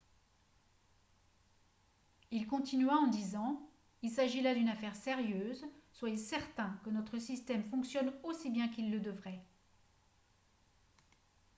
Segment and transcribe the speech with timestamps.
[2.31, 3.61] "il continua en disant
[4.01, 5.63] "il s'agit là d'une affaire sérieuse.
[5.93, 9.43] soyez certains que notre système fonctionne aussi bien qu'il le devrait.""